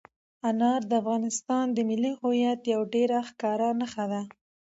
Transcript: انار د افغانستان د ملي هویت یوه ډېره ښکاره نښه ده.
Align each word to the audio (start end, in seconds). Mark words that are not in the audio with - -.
انار 0.49 0.81
د 0.87 0.91
افغانستان 1.01 1.65
د 1.73 1.77
ملي 1.89 2.11
هویت 2.21 2.61
یوه 2.73 2.85
ډېره 2.95 3.19
ښکاره 3.29 3.69
نښه 3.79 4.05
ده. 4.11 4.21